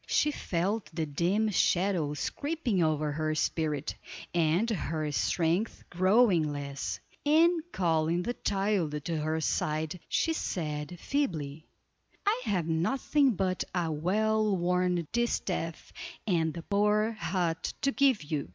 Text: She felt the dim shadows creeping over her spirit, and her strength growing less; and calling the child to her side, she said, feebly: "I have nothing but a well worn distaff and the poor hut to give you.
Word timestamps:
She 0.07 0.31
felt 0.31 0.89
the 0.91 1.05
dim 1.05 1.49
shadows 1.49 2.31
creeping 2.31 2.81
over 2.81 3.11
her 3.11 3.35
spirit, 3.35 3.93
and 4.33 4.67
her 4.67 5.11
strength 5.11 5.83
growing 5.91 6.51
less; 6.51 6.99
and 7.23 7.61
calling 7.71 8.23
the 8.23 8.33
child 8.33 9.05
to 9.05 9.17
her 9.19 9.39
side, 9.39 9.99
she 10.09 10.33
said, 10.33 10.97
feebly: 10.99 11.67
"I 12.25 12.41
have 12.45 12.65
nothing 12.67 13.35
but 13.35 13.63
a 13.75 13.91
well 13.91 14.57
worn 14.57 15.07
distaff 15.11 15.93
and 16.25 16.51
the 16.55 16.63
poor 16.63 17.11
hut 17.11 17.71
to 17.81 17.91
give 17.91 18.23
you. 18.23 18.49